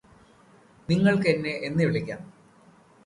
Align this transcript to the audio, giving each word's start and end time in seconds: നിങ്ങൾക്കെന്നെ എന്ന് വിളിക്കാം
നിങ്ങൾക്കെന്നെ 0.89 1.53
എന്ന് 1.61 1.83
വിളിക്കാം 1.83 2.21